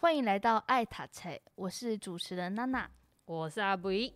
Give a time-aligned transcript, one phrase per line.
[0.00, 2.88] 欢迎来到爱塔菜，我是主持人娜娜，
[3.24, 4.14] 我是阿肥。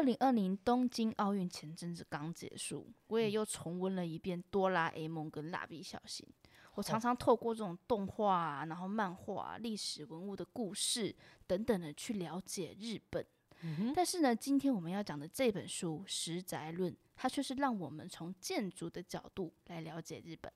[0.00, 6.26] 二零二零东京奥运前阵子刚结束，我也又重温了一遍哆啦 A 梦跟蜡笔小新。
[6.72, 11.14] 我常常透过这种动画啊，然后漫画、历史文物的故事
[11.46, 13.22] 等等的去了解日本。
[13.60, 20.50] 嗯、但是呢，今天我们要讲的这本书《食宅论》，它却是让我们从建筑的角度来了解日本。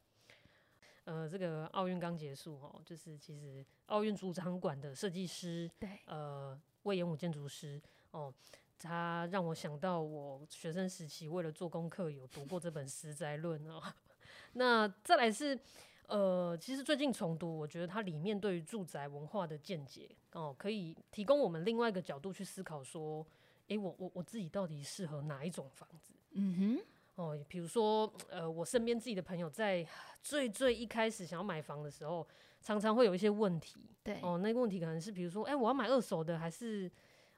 [1.04, 7.78] 呃，这个奥运刚结束哦，就是其实奥运主场馆的设计师，对，呃，隈研吾建筑师
[8.12, 8.32] 哦。
[8.78, 13.82] 他让我想到我学生时期为了做功课有读过这本《食宅论》哦。
[14.54, 15.58] 那再来是
[16.06, 23.26] 呃，其实最近重读，我觉得它里面对于住宅文化的见解哦，可以提供我们另外一个角度去思考，说，
[23.68, 26.12] 诶，我我我自己到底适合哪一种房子？
[26.32, 29.86] 嗯哼，哦，比如说呃，我身边自己的朋友在
[30.22, 32.26] 最最一开始想要买房的时候，
[32.60, 33.80] 常常会有一些问题。
[34.02, 36.90] 对，哦，那个问题可能是比如说，诶，我要买二手的，还是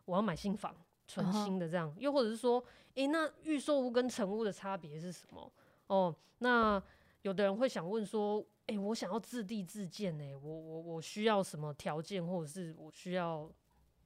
[0.04, 0.74] 我要买新房？
[1.06, 2.58] 纯新的这样，又或者是说，
[2.94, 5.52] 诶、欸，那预售屋跟成屋的差别是什么？
[5.86, 6.82] 哦，那
[7.22, 13.50] 有的人会想问说，诶、欸，我想要自地自建，诶，我我我需要什么条件，或者是我需要。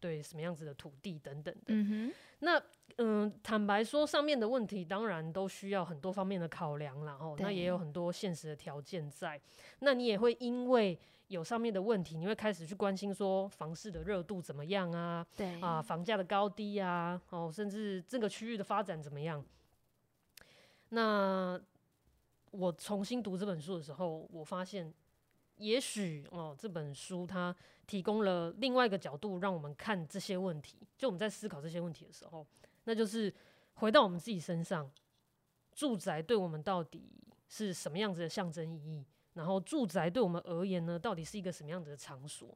[0.03, 1.75] 对什么样子的土地等等的，
[2.39, 2.59] 那
[2.97, 9.39] 嗯、呃，坦白说，上面的问题当然都需要很多方面的考量，然后那也有很多现实的条件在。
[9.81, 10.99] 那你也会因为
[11.31, 15.27] 有上面的问题，你会开始去关心说房市的热度怎么样啊？
[15.37, 19.45] 对啊，房价的高低啊，哦，甚至这个区域的发展怎么样？
[20.91, 21.61] 那
[22.51, 24.93] 我重新读这本书的时候，我发现。
[25.57, 27.55] 也许哦，这本书它
[27.87, 30.79] 提供了另外一个角度，让我们看这些问题。
[30.97, 32.47] 就我们在思考这些问题的时候，
[32.85, 33.31] 那就是
[33.75, 34.91] 回到我们自己身上，
[35.71, 37.13] 住宅对我们到底
[37.47, 39.05] 是什么样子的象征意义？
[39.41, 42.55] 然后，住宅对我们而言呢，到底是一个什么样的场所？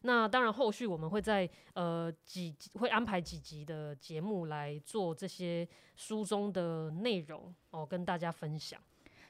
[0.00, 8.80] 那当然，后续我们会在呃几会安排几集的节目来做这些书中的内容哦，跟大家分享。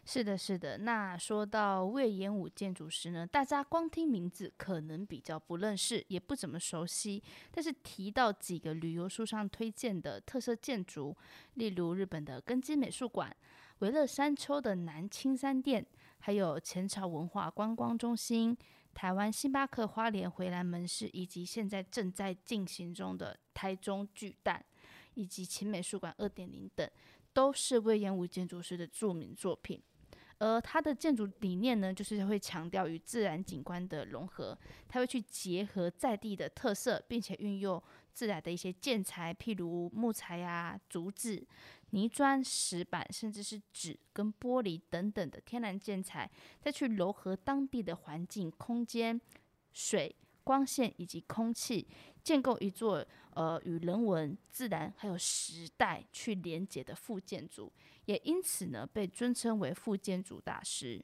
[0.07, 0.79] 是的，是的。
[0.79, 7.23] 那说到隈研吾建筑师呢，大家光听名字可能比较不认识，也不怎么熟悉。
[7.51, 11.17] 但是提到几个旅游书上推荐的特色建筑，
[11.55, 13.35] 例如日本的根津美术馆、
[13.79, 15.87] 微热山丘的南青山殿，
[16.25, 18.57] 还有前朝文化观光中心、
[18.95, 24.65] 台湾星巴克花莲回南门市，以及现在正在进行中的台中巨蛋，
[25.13, 26.91] 以及秦美术馆二点零等，
[27.35, 29.83] 都是隈研吾建筑师的著名作品。
[30.39, 34.59] 而它的建筑理念呢，就是会强调与自然景观的融合，
[34.89, 37.81] 它会去结合在地的特色，并且运用
[38.15, 41.47] 自然的一些建材，譬如木材啊、竹子、
[41.95, 49.21] 泥砖、石板，甚至是纸跟玻璃等等的天然建材，再去柔合当地的环境、空间、
[49.73, 50.15] 水。
[50.47, 51.89] 光线以及空气，
[52.23, 57.73] 建构一座呃与人文、自然还有时代去连接的复建筑，
[58.05, 61.03] 也因此呢被尊称为复建筑大师。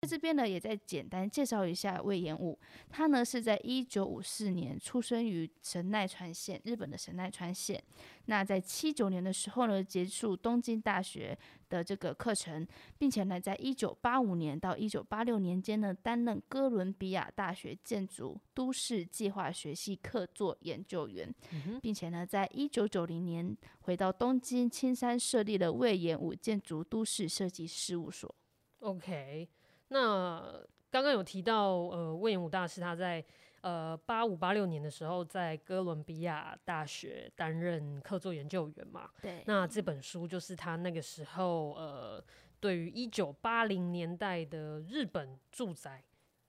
[0.00, 2.56] 在这边呢，也再简单介绍一下魏延武。
[2.88, 7.82] 他呢是在一九五四年出生于神奈川县，日本的神奈川县。
[8.26, 11.36] 那在七九年的时候呢，结束东京大学
[11.68, 12.64] 的这个课程，
[12.96, 28.32] 并且呢，在一九八五年到一九八六年间呢，担任哥伦比亚大学建筑都市计划学系客座研究员，嗯、并且呢，在一九九零年回到东京青山设立了魏延武建筑都市设计事务所。
[28.78, 29.48] OK。
[29.88, 30.60] 那
[30.90, 33.24] 刚刚有提到，呃，魏延武大师他在
[33.60, 39.10] 呃八五八六年的时候，在哥伦比亚大学担任客座研究员嘛。
[39.20, 39.42] 对。
[39.46, 42.24] 那这本书就是他那个时候，呃，
[42.60, 46.02] 对于一九八零年代的日本住宅，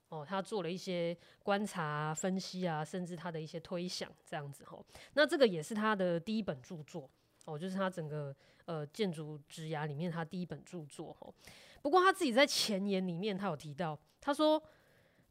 [0.10, 4.86] 哦，他做了一些观察、分析啊，甚至他的一些推想，这样子吼。
[5.14, 7.10] 那这个也是他的第一本著作。
[7.46, 8.36] 哦，就是他整个
[8.66, 11.34] 呃建筑职涯里面他第一本著作哦。
[11.82, 14.62] 不过他自己在前言里面，他有提到，他说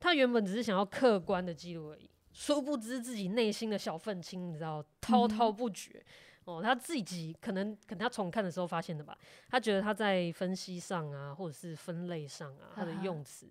[0.01, 6.03] 他原本只是想要客观的记录而已，殊不知自己内心的小愤青，你知道滔滔不绝、
[6.47, 6.63] 嗯、哦。
[6.63, 9.17] 他自己可能可能他重看的时候发现的吧，
[9.49, 13.49] 他觉得他在分析上啊，或者是分类上啊，他的用词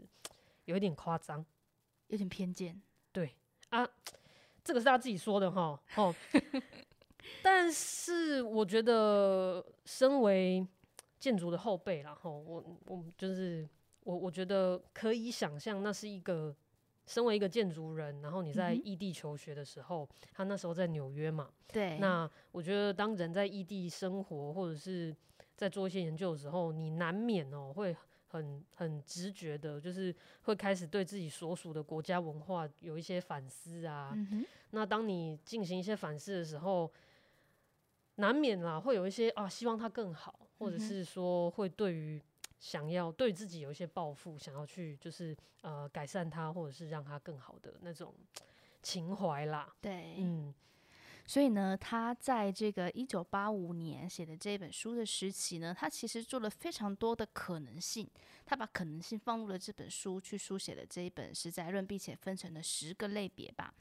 [0.65, 1.45] 有一点夸张，
[2.07, 2.81] 有点偏见。
[3.11, 3.35] 对
[3.69, 3.87] 啊，
[4.63, 6.15] 这个是他自己说的哈哦。
[7.43, 10.65] 但是我觉得，身为
[11.19, 13.67] 建筑的后辈，然后我我就是
[14.03, 16.55] 我我觉得可以想象，那是一个
[17.05, 21.97] 身为一个建筑人，然后你在异地求学的时候，嗯、他那时候在纽约嘛，对。
[21.99, 25.15] 那我觉得当人在异地生活，或者是
[25.55, 27.95] 在做一些研究的时候，你难免哦、喔、会
[28.27, 34.11] 很很直觉的，就是会开始对自己所属的国家文化有一些反思啊。
[34.13, 36.91] 嗯、那当你进行一些反思的时候，
[38.15, 42.21] 难免啦，会有一些啊，希望它更好，或者是说会对于
[42.59, 48.13] 想要对自己有一些抱负，想要去就是呃改善它，或者是让它更好的那种
[48.81, 49.75] 情怀啦。
[49.81, 50.53] 对，嗯。
[51.27, 58.09] 所以呢，他在这个一九八五年写的这本书的时期呢，他其实做了非常多的可能性，
[58.45, 63.73] 他把可能性放入了这本书，去书写了这一本时代论，并且分成了十个类别吧。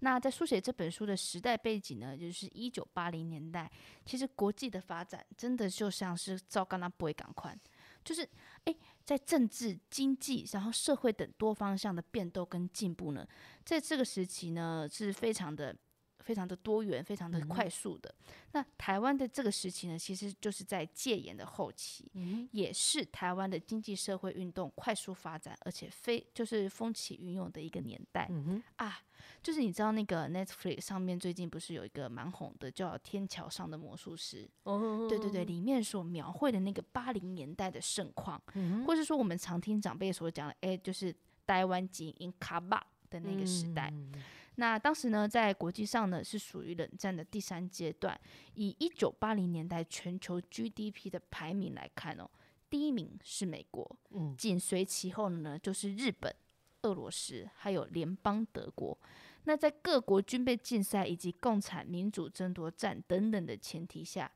[0.00, 3.70] 那在书写这本书的时代背景呢，就是一九八零年代，
[4.06, 7.54] 其实国际的发展真的就像是照干那不会赶快，
[8.02, 8.26] 就是
[8.64, 8.74] 诶，
[9.04, 13.28] 在政治、经济，然后社会等多方向的变动跟进步呢，
[13.62, 15.76] 在这个时期呢，是非常的。
[16.24, 18.12] 非常的多元，非常的快速的。
[18.18, 28.26] 嗯、那台湾的这个时期呢，其实就是在戒严的后期，嗯、也是台湾的经济社会运动快速发展，而且非就是风起云涌的一个年代。
[28.30, 28.98] 嗯、啊，
[29.42, 34.48] 就是你知道那个 Netflix 上面最近不是有一个蛮红的叫《天桥上的魔术师》？
[34.70, 41.14] 哦，对对对，里面所描绘的那个八零年代的盛况，嗯、或是说我们常听长辈所讲的，哎、欸，就是
[41.46, 43.90] 台湾精英卡巴的那个时代。
[43.92, 44.10] 嗯
[44.56, 48.18] 那当时呢，在国际上呢，是属于冷战的第三阶段。
[48.54, 52.30] 以一九八零年代全球 GDP 的排名来看哦，
[52.70, 56.34] 第一名是美国，嗯，紧随其后的呢就是日本、
[56.82, 58.96] 俄罗斯，还有联邦德国。
[59.44, 64.30] 那在各国军备竞赛以及共产民主争夺战等等的前提下。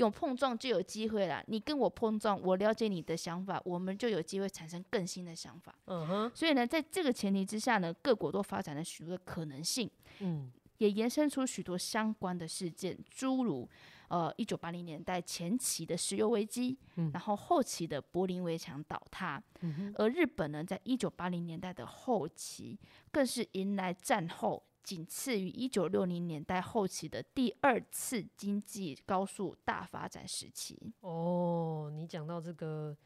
[0.00, 5.74] 有碰撞就有机会啦，你跟我碰撞，我了解你的想法，我们就有机会产生更新的想法。
[5.84, 6.32] 嗯哼。
[6.34, 9.90] 所以呢，在这个前提之下呢，各国都发展了许多的可能性。
[10.20, 10.50] 嗯。
[10.78, 13.68] 也延伸出许多相关的事件，诸如
[14.08, 19.42] 呃，一九八零年代前期的石油危机，嗯，然后后期的柏林围墙倒塌。
[19.60, 19.94] 嗯哼。
[19.98, 22.78] 而日本呢，在一九八零年代的后期，
[23.12, 24.62] 更是迎来战后。
[24.82, 30.92] 仅次于一九六零年代后期的第二次经济高速大发展时期。
[31.00, 32.96] 哦，你讲到这个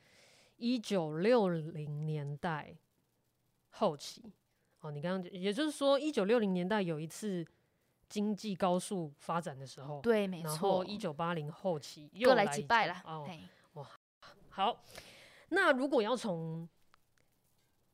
[0.56, 2.74] 一九六零年代
[3.70, 4.32] 后期，
[4.80, 7.44] 哦，你刚刚也就是说一九六零年代有一次
[8.08, 10.48] 经济高速发展的时候，对，没错。
[10.48, 13.02] 然后一九八零后期又来几拜了。
[13.04, 13.28] 哦，
[13.74, 13.90] 哇，
[14.50, 14.82] 好。
[15.48, 16.68] 那如果要从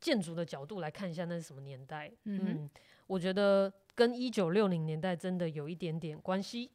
[0.00, 2.10] 建筑的角度来看一下，那是什么年代？
[2.24, 2.70] 嗯，嗯。
[3.10, 6.70] 我觉得跟一九六零年代真的有一点点关系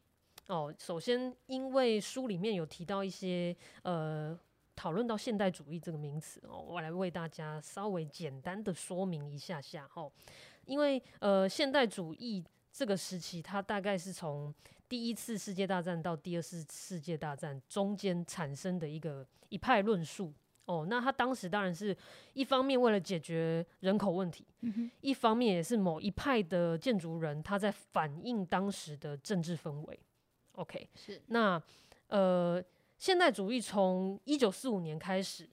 [0.47, 0.73] 哦。
[0.77, 4.37] 首先，因为书里面有提到一些呃，
[4.75, 10.11] 讨论到现代主义这个名词哦，我来为大家稍微简单的说明一下下哈。
[10.65, 14.53] 因为呃，现代主义这个时期，它大概是从
[14.89, 20.33] 第一次世界大战到第二次世界大战中间产生的一个一派论述。
[20.65, 21.95] 哦，那他当时当然是
[22.33, 29.99] 一方面为了解决人口问题，嗯、一方面也是某一派的建筑人他在反映当时的政治氛围。
[30.53, 31.61] OK，是那
[32.07, 32.63] 呃，
[32.97, 35.47] 现代主义从一九四五年开始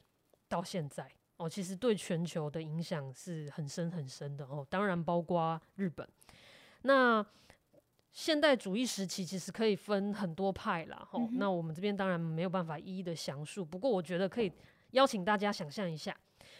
[0.48, 1.06] 到现在，
[1.36, 6.08] 哦，其实对全球的影响是很深很深的哦，当然包括日本。
[6.82, 7.22] 那
[8.12, 14.50] 现代主义时期其实可以分很多派啦，哦，嗯、那我们这边当然没有办法一一的详述，不过我觉得可以。
[14.92, 16.16] 邀请大家想象一下，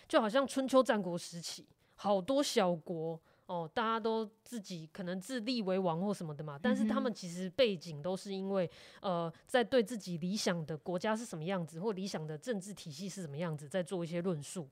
[0.07, 8.71] 就好像春秋战国时期，好多小国哦，大家都自己可能自立为王或什么的嘛，但是他们其实背景都是因为
[9.01, 14.69] 呃，在对自己理想的国家是什么样子，或理想的政治体系是什么样子，在做一些论述。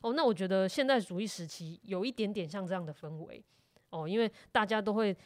[0.00, 3.42] 哦，那我觉得现代主义时期有一点点像这样的氛围
[3.90, 5.16] 哦，因为大家都会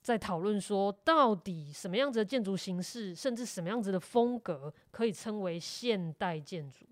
[0.00, 6.86] 在讨论说，到底什么样子的建筑形式，甚至什么样子的风格，可以称为现代建筑。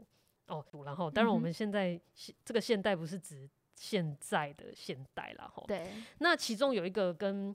[0.48, 2.00] 哦，然后当然我们现在、嗯、
[2.44, 5.62] 这个现代不是指现在的现代了哈。
[5.68, 5.92] 对。
[6.18, 7.54] 那其中有一个跟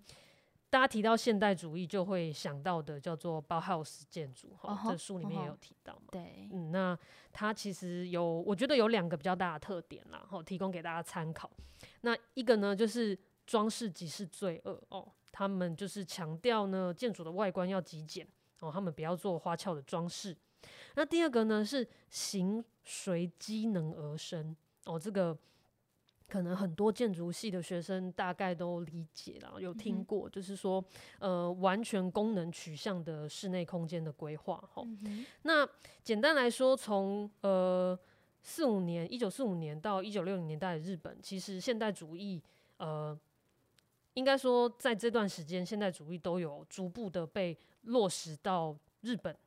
[0.70, 6.06] 大家提到现代主义就会想到的叫做包豪斯建筑哈，这书里面也有提到嘛。
[6.12, 6.50] 对。
[6.52, 6.98] 嗯，那
[7.32, 11.52] 它其实有，我觉得有两个比较大的特点啦，然后提供给大家参考。
[12.02, 18.28] 那一个呢，就是装饰即是罪恶哦，他们就是强调呢建筑的外观要极简
[18.62, 20.36] 哦，他们不要做花俏的装饰。
[20.96, 24.56] 那第二个呢是形随机能而生。
[24.86, 25.38] 哦，这个
[26.28, 30.84] 可能很多建筑系的学生大概都理解了，有听过，就是说
[31.20, 34.84] 呃完全功能取向的室内空间的规划哈。
[35.44, 35.68] 那
[36.04, 37.98] 简单来说，从呃
[38.42, 42.42] 四五年，一九四五年到一九六零年代的日本，其实现代主义，
[42.78, 43.18] 呃，
[44.16, 49.38] 应该说在这段时间，现代主义都有逐步的被落实到日本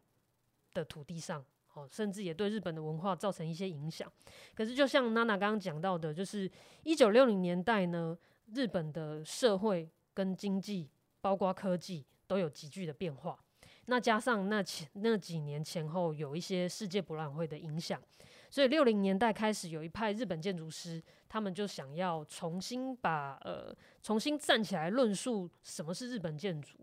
[0.76, 4.10] 的土地上，哦，甚至也对日本的文化造成一些影响。
[4.54, 6.50] 可是，就像娜娜刚刚讲到的，就是
[6.82, 8.16] 一九六零年代呢，
[8.52, 10.90] 日本的社会跟经济，
[11.20, 13.38] 包括科技，都有急剧的变化。
[13.86, 18.00] 那加上那前那几年前后有一些世界博览会的影响。
[18.48, 26.78] 所以六零年代开始，有一派日本建筑师，他们就想要重新把呃重新站起来论述什么是日本建筑。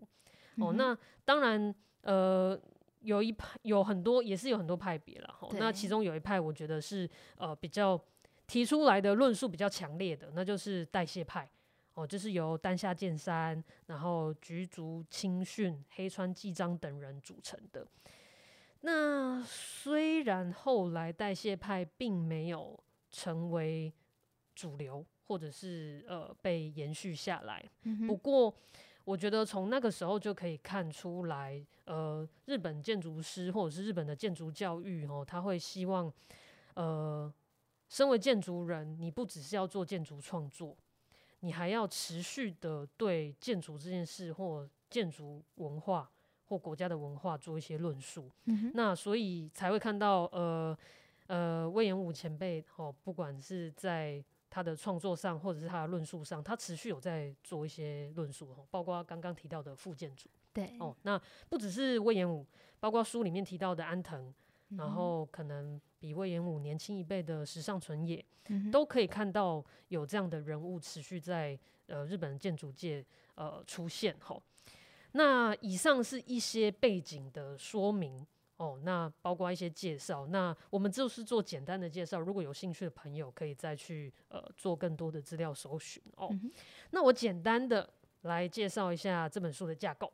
[0.58, 2.58] 哦，那当然呃
[3.04, 5.28] 有一派有很多也是有很多派别了。
[5.38, 7.98] 哈，那其中有一派我觉得是呃比较
[8.46, 11.48] 提出来的论述比较强烈的，那就是代谢派。
[11.94, 17.86] 哦，就是由丹下健三、然后菊竹清训、黑川纪章等人组成的。
[18.80, 22.76] 那虽然后来代谢派并没有
[23.12, 23.92] 成为
[24.56, 28.52] 主流，或者是呃被延续下来，嗯，不过
[29.04, 36.12] 我觉得从那个时候就可以看出来，呃，日本建筑师或者是日本的建筑教育哦，他会希望，
[36.74, 37.32] 呃，
[37.88, 40.76] 身为建筑人，你不只是要做建筑创作，
[41.40, 46.10] 你还要持续的对建筑这件事或建筑文化。
[46.46, 50.76] 或国家的文化做一些论述，嗯，那所以才会看到呃
[51.26, 54.22] 呃魏延武前辈哦，不管是在
[54.54, 60.76] 他的创作上，或者是他的论述上，他持续有在做一些论述哦，包括刚刚提到的副建筑，对。
[60.78, 62.46] 哦，那不只是魏延武，
[62.78, 64.32] 包括书里面提到的安藤，
[64.68, 71.58] 嗯，然后可能比魏延武年轻一辈的时尚纯也，嗯，都可以看到有这样的人物持续在
[71.88, 74.40] 呃日本建筑界呃出现哈。
[75.16, 78.24] 那以上是一些背景的说明
[78.56, 80.26] 哦，那包括一些介绍。
[80.26, 86.50] 那我们就是做简单的介绍，如果有兴趣的朋友可以再去呃做更多的资料搜寻哦、嗯。
[86.90, 87.88] 那我简单的
[88.22, 90.12] 来介绍一下这本书的架构。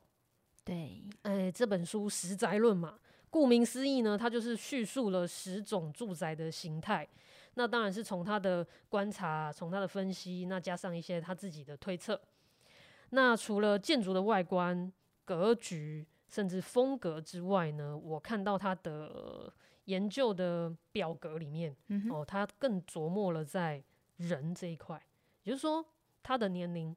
[0.65, 2.99] 对，哎、欸，这本书十宅论嘛，
[3.31, 7.09] 顾名思义呢，它就是叙述了十种住宅的形态。
[7.55, 12.21] 那当然是从他的观察，从他的分析，那加上一些他自己的推测。
[13.11, 14.91] 那除了建筑的外观、
[15.25, 19.53] 格局，甚至风格之外呢，我看到他的
[19.87, 23.83] 研究的表格里面，嗯、哦，他更琢磨了在
[24.19, 25.05] 人这一块，
[25.43, 25.85] 也就是说，
[26.23, 26.97] 他的年龄、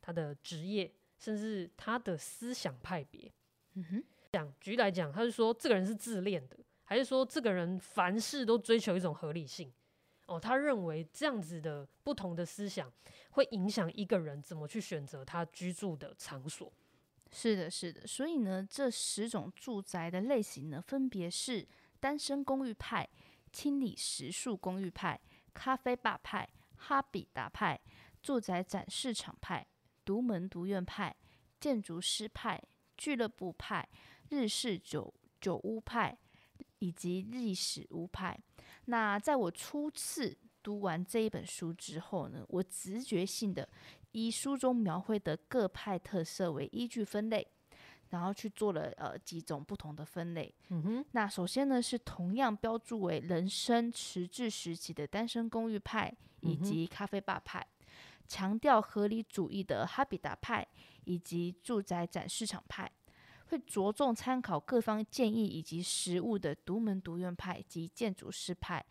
[0.00, 3.32] 他的职业，甚至他的思想派别。
[3.74, 9.72] 嗯哼，讲举例来讲，他是说这个人是自恋的，还是说这个人凡事都追求一种合理性？
[10.26, 12.90] 哦，他认为这样子的不同的思想
[13.30, 16.72] 会影响一个人怎么去选择他居住的场所。
[17.32, 18.06] 是的，是的。
[18.06, 21.66] 所以呢，这十种住宅的类型呢，分别是
[21.98, 23.08] 单身公寓派、
[23.52, 25.18] 清理实数公寓派、
[25.54, 27.80] 咖啡吧派、哈比达派、
[28.22, 29.66] 住宅展示场派、
[30.04, 31.16] 独门独院派、
[31.58, 32.62] 建筑师派、
[32.96, 33.88] 俱乐部派、
[34.28, 36.16] 日式酒酒屋派
[36.80, 38.38] 以及历史屋派。
[38.84, 43.68] 那在我初次读完这一本书之后呢，我直觉性的
[44.12, 47.46] 以书中描绘的各派特色为依据分类，
[48.10, 50.54] 然后去做了呃几种不同的分类。
[50.68, 57.66] 嗯哼，那首先呢是同样标注为人生迟滞时期的单身公寓派以及咖啡吧派，
[58.28, 60.66] 强调合理主义的哈比达派
[61.04, 62.90] 以及住宅展示场派。
[63.48, 68.82] 会着重参考各方建议以及实物的独门独院派及建筑师派，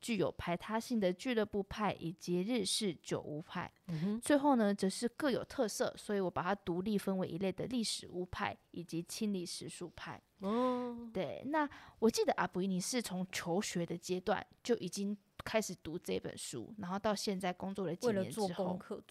[0.00, 3.70] 具有排他性的俱乐部派以及日式酒屋派。
[3.86, 10.20] 嗯、最后呢，则是各有特色，所以我把它独立分为一类的历史屋派以及清理史书派。
[10.40, 19.02] 哦，对，那我记得阿布伊你是从求学的阶段就已经开始读这本书，然后到现在工作了几年之后，做功课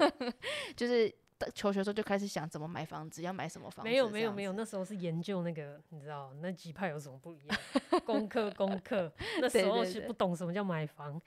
[0.76, 1.14] 就是。
[1.54, 3.88] 求学的时候就开始想怎么买房子，要买什么房子？
[3.88, 8.00] 没有没有没有， 那时候是研究那个，你知道那几派有什么不一样？
[8.04, 11.20] 功课功课， 那时候是不懂什么叫买房，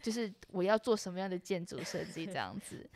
[0.00, 2.88] 就是我要做什么样的建筑设计这样子。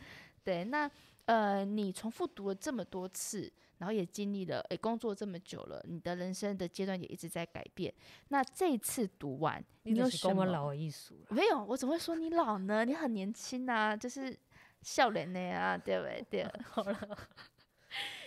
[0.43, 0.89] 对，那
[1.25, 7.93] 呃，你重复读了这么多次，然后也经历了诶、欸、工作这么久了，你的人生的阶段也一直在改变。
[8.27, 11.15] 那这次读完，你有什么老艺术？
[11.29, 12.85] 没有，我怎么会说你老呢？
[12.85, 14.37] 你很年轻啊，就是。
[14.85, 16.23] 笑脸的啊，对不对？
[16.29, 17.17] 对， 好了，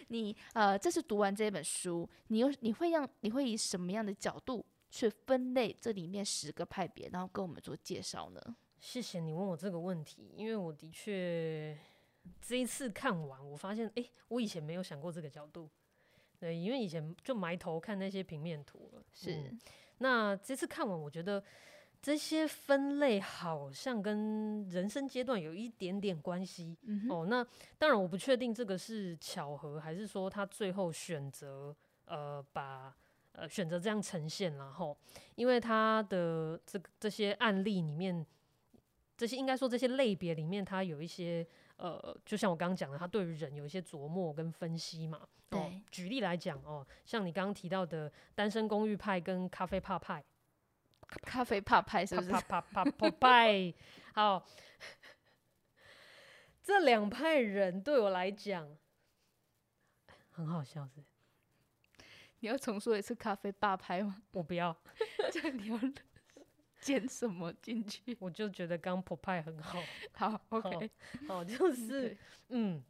[0.08, 8.56] 你呃，这次读完这本书，你又你会让你会以什么样的角度去分类这里面十个派别，然后跟我们做介绍呢？
[8.80, 11.78] 谢谢你问我这个问题，因为我的确
[12.40, 15.70] 这一次看完，我发现，哎，我以前没有想过这个角度，
[16.40, 19.02] 对，因为以前就埋头看那些平面图了。
[19.12, 19.60] 是，嗯、
[19.98, 21.40] 那这次看完，我觉得
[22.00, 27.26] 这些分类好像跟人生阶段有一点点关系、嗯、哦。
[27.28, 27.44] 那
[27.76, 31.74] 当然，我不确定这个是巧合，还是说他最后选择
[32.04, 32.94] 呃把
[33.32, 34.96] 呃选择这样呈现，然后
[35.34, 38.24] 因为他的这个这些案例里面，
[39.16, 41.44] 这些应该说这些类别里面，他有一些
[41.78, 45.26] 呃，就像我刚刚讲的，他对于人有一些琢磨跟分析嘛。
[45.50, 50.24] 对，哦、举例来讲哦，像你刚刚提到的单身公寓派跟咖啡怕派。
[51.22, 52.30] 咖啡怕派是不是？
[52.30, 53.74] 怕怕怕派，
[54.12, 54.46] 好，
[56.62, 58.76] 这两派人对我来讲
[60.30, 61.02] 很好笑是，
[62.40, 64.22] 你要重说一次咖啡霸派吗？
[64.32, 64.76] 我不要，
[65.32, 65.80] 这你要
[66.80, 68.16] 剪什么进去？
[68.20, 70.90] 我就觉得刚普派很好，好，OK，
[71.26, 72.16] 好，就是
[72.48, 72.84] 嗯，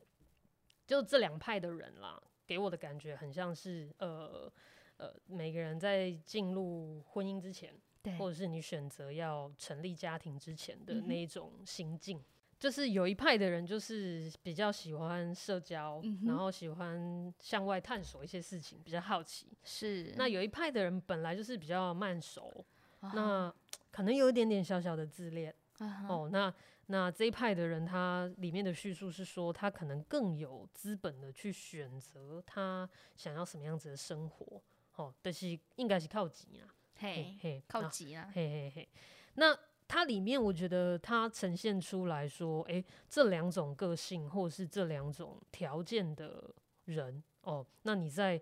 [0.86, 4.52] 就这两派的人啦，给我的感觉很像是呃
[4.96, 7.72] 呃，每个人在进入婚姻之前。
[8.18, 12.24] 或者是你选择要成立家庭之前的那一种心境，嗯、
[12.58, 19.46] 就是有一派的人就是比较喜欢社交，嗯、然后喜欢向外探索一些事情，比较好奇。
[19.64, 22.64] 是，那有一派的人本来就是比较慢熟，
[23.00, 23.54] 啊、那
[23.90, 25.54] 可能有一点点小小的自恋。
[25.78, 26.52] 啊、哦，那
[26.86, 34.60] 那这一派的人，他里面的叙述是说，他可能更有资本的去选择他想要什么样子的生活。
[34.96, 36.66] 哦，但是应该是靠己啊。
[36.98, 38.30] 嘿嘿，靠挤啊！
[38.34, 38.88] 嘿嘿嘿，
[39.34, 46.52] 那它里面我觉得它呈现出来说，哎、欸，这两种个性或者是这两种条件的
[46.86, 48.40] 人哦，那你在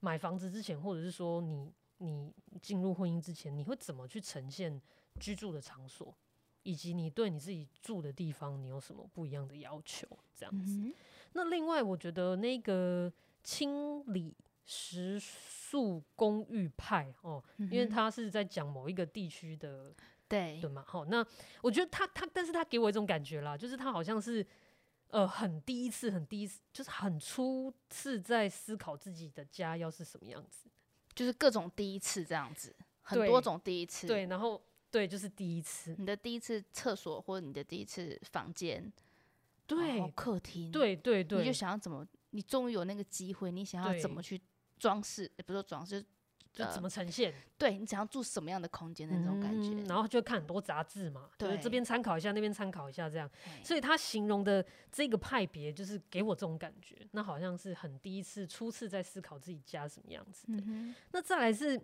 [0.00, 4.80] 买房子之前，或者是说你你进入婚姻之前，你会怎么去呈现
[5.20, 6.14] 居住的场所，
[6.62, 10.06] 以及你对你自己住的地方，你有什么不一样的要求？
[10.34, 10.78] 这样子。
[10.78, 10.94] 嗯、
[11.34, 13.12] 那另外，我觉得那个
[13.42, 14.34] 清理
[14.68, 15.20] 时。
[15.70, 19.94] 住公寓派哦，因为他是在讲某一个地区的，
[20.26, 20.82] 对对嘛。
[20.86, 21.22] 好，那
[21.60, 24.46] 我觉得他他，但是他给我一种感觉啦，就是他好像是
[25.08, 30.70] 呃很第一次，很第一次，就是很初次在思考自己的家要是什么样子，
[31.14, 34.06] 就是各种第一次这样子，很多种第一次。
[34.06, 34.58] 对，然后
[34.90, 38.90] 对，就是第一次，你的第一次厕所或者你的第一次房间，
[39.66, 44.40] 对，客厅，对对对，你就想要怎么，你终于有那个机会，你想要怎么去。
[44.78, 46.04] 装饰也不是说装饰，
[46.52, 47.30] 就怎么呈现？
[47.32, 53.30] 呃、对你想要住什么样的空间的那种感觉，嗯、然后就看很多杂志嘛，对，就是这边参考一下，那边参考一下，这样。
[53.62, 60.62] 所以他形容的这个派别，就是给我这种感觉，那好像是很第一次、初次在思考自己家什么样子的。
[60.66, 61.80] 嗯、那再来是，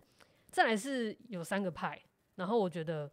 [0.51, 2.01] 再来是有三个派，
[2.37, 3.11] 然后我觉得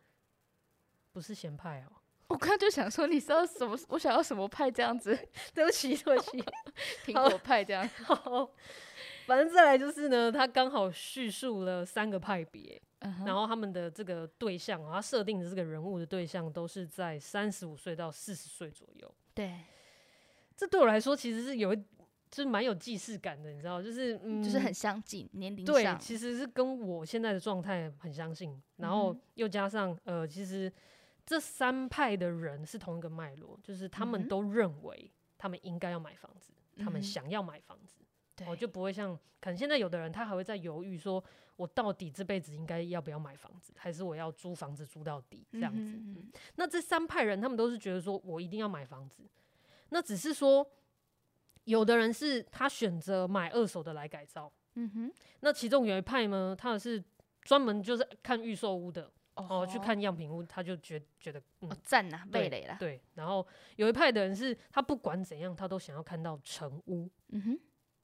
[1.11, 1.91] 不是咸派哦。
[2.31, 3.77] 我刚刚就想说，你知道什么？
[3.89, 5.13] 我想要什么派这样子？
[5.53, 6.43] 对不起，对不起，
[7.05, 7.87] 苹果派这样。
[8.05, 8.49] 好。
[9.31, 13.25] 反正再来就是呢，他刚好叙述了三个派别，uh huh.
[13.25, 19.15] 然后他们的这个对象，他设定的这个人物的对象都是在三十五岁到四十岁左右。
[19.33, 19.57] 对，
[20.57, 21.83] 这对我来说其实是有，就
[22.43, 30.69] 是蛮有既视感的，你知道，就是嗯，就是很相近年龄对，其实是跟我现在的状态很相信，然后又加上呃，其实
[31.25, 38.00] 这三派的人是同一个脉络，就是他们都认为他们应该要买房子，嗯、他们想要买房子。
[38.47, 41.23] 我就不会像，可能现在有的人他还会在犹豫，说
[41.55, 45.79] 我到底这辈子应该要不要买房子，还是我要租房子租到底这样子。
[45.79, 49.23] 嗯嗯，那这三派人，他们都是觉得说我一定要买房子。
[49.89, 50.65] 那只是说，
[51.65, 54.51] 有的人是他选择买二手的来改造。
[54.75, 55.13] 嗯哼。
[55.41, 57.03] 那其中有一派呢，他是
[57.41, 62.77] 专门就是看预售屋的，哦，去看样品屋，他就觉觉得嗯赞呐，贝雷了。
[62.79, 63.01] 对。
[63.15, 67.09] 然后有一派的人是他不管怎样，他都想要看到成屋。
[67.29, 67.59] 嗯哼。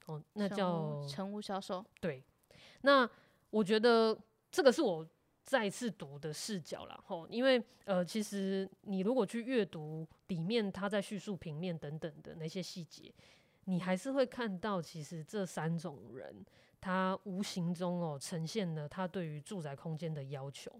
[0.08, 1.86] 哦，那叫成屋销售。
[2.02, 2.24] 对，
[2.82, 3.10] 那
[3.50, 4.18] 我觉得
[4.50, 5.08] 这个是我
[5.44, 13.14] 再次读的视角了吼，因为呃，其实你如果去阅读里面他在叙述平面等等的那些细节，
[13.66, 16.46] 你还是会看到，其实这三种人
[16.80, 20.72] 他无形中哦呈现了他对于住宅空间的要求。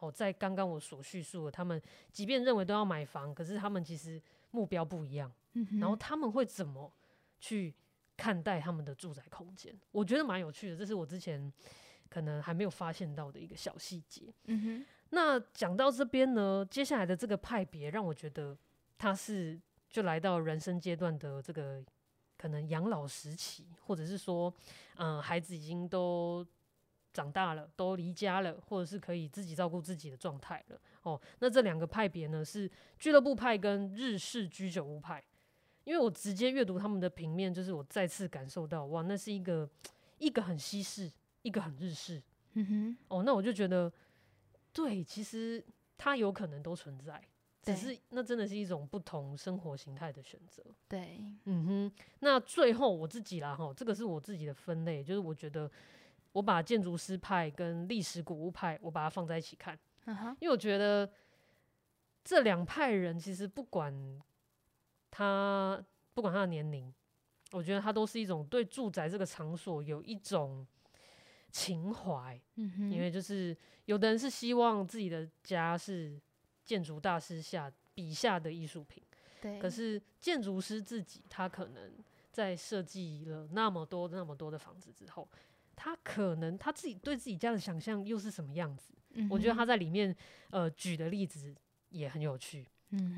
[0.00, 1.80] 哦，在刚刚我所叙述的，他们
[2.12, 6.92] 即便认为都要买房，可是他们其实目标不一样，嗯，然后他们会怎么
[7.40, 7.74] 去？
[8.16, 11.52] 看待他们的住宅空间，我觉得蛮有趣的，这是我之前
[12.08, 14.32] 可能还没有发现到的一个小细节。
[14.44, 18.56] 嗯哼，那讲到这边呢，接下来的这个派别让我觉得
[18.96, 21.84] 他是就来到人生阶段的这个
[22.36, 24.52] 可能养老时期，或者是说，
[24.96, 26.46] 嗯，孩子已经都
[27.12, 30.80] 长大了，都离家了，或者是可以自己照顾自己的状态了。
[31.02, 35.22] 哦，那这两个派别呢，是俱乐部派跟日式居酒屋派。
[35.84, 39.68] 因为我直接阅读他们的平面，就是我再次感受到，哇，那是一个
[40.18, 41.10] 一个很西式，
[41.42, 42.22] 一个很日式。
[42.54, 43.92] 嗯哼，哦，那我就觉得
[44.72, 45.64] 对，其实
[45.98, 47.20] 它有可能都存在，
[47.62, 50.62] 只是那真的是一种不同生活形态的选择。
[50.88, 51.92] 对，嗯哼。
[52.20, 55.70] 那最后我自己啦，哈，这个是我自己的分类，就是我觉得
[56.32, 61.10] 我把建筑师派跟历史古物派，我把它放在一起看，嗯哼，因为我觉得
[62.22, 63.92] 这两派人其实不管
[65.16, 65.80] 他
[66.12, 66.92] 不管他的年龄，
[67.52, 70.66] 我觉得他都是一种对住宅这个场所有一种。
[71.56, 76.20] 情怀，嗯哼，因为就是有的人是希望自己的家是
[76.64, 79.00] 建筑大师下笔下的艺术品，
[79.40, 79.60] 对。
[79.60, 81.92] 可是建筑师自己，他可能
[82.32, 85.28] 在设计了那么多那么多的房子之后，
[85.76, 88.92] 他可能他自己对自己家的想象又是什么样子？
[89.10, 89.28] 嗯。
[89.30, 90.12] 我觉得他在里面
[90.50, 91.54] 呃举的例子
[91.90, 92.66] 也很有趣，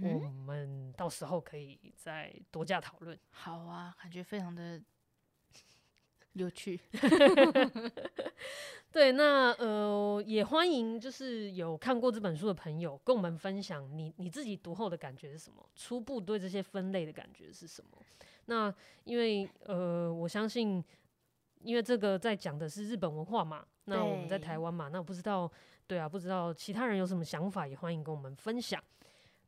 [0.03, 3.19] 嗯，我们到时候可以再多加讨论。
[3.31, 4.81] 好啊，感觉非常的。
[6.39, 6.79] 有趣，
[8.93, 17.97] 对，那呃也欢迎，就是有看过这本书的朋友跟我们分享你你自己读后的感觉是什么，初步对这些分类的感觉是什么？
[18.45, 18.71] 那
[19.05, 20.85] 因为呃我相信，
[21.62, 25.51] 因为这个在讲的是日本文化嘛，那我们在台湾嘛，那我不知道，
[25.87, 28.79] 对啊，不知道其他人有什么想法，也欢迎跟我们分享。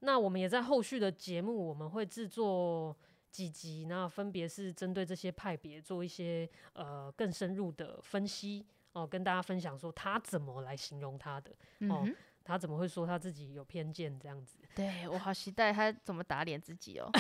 [0.00, 2.96] 那我们也在后续的节目，我们会制作。
[3.30, 11.54] 几集，那分别是针对这些派别做一些呃更深入的分析哦、呃，跟大家分享说他怎么来形容他的
[11.90, 12.08] 哦，
[12.48, 14.56] 他怎么会说他自己有偏见这样子？
[14.74, 17.10] 对，我好期待他怎么打脸自己哦。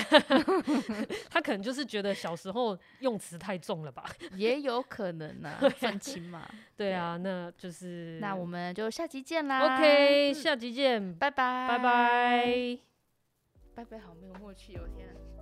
[1.28, 4.04] 他可能就是觉得小时候用词太重了吧？
[4.34, 6.48] 也有可能呢、啊，愤青嘛。
[6.76, 9.76] 对啊，那就是那我们就下集见啦。
[9.76, 12.78] OK，下集见，拜拜，拜拜，
[13.74, 15.37] 拜拜，好没有默契哦，天啊。